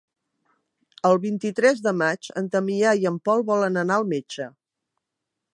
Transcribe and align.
El 1.09 1.19
vint-i-tres 1.25 1.83
de 1.89 1.93
maig 1.99 2.31
en 2.43 2.49
Damià 2.57 2.97
i 3.05 3.07
en 3.13 3.23
Pol 3.29 3.47
volen 3.53 3.81
anar 3.83 4.01
al 4.03 4.11
metge. 4.15 4.53